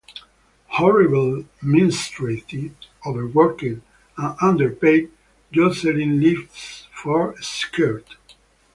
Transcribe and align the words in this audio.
Horribly 0.65 1.45
mistreated, 1.61 2.73
overworked, 3.05 3.61
and 3.61 3.83
underpaid, 4.41 5.11
Jocelyn 5.51 6.19
lives 6.19 6.87
for 6.91 7.39
"Skirt". 7.39 8.15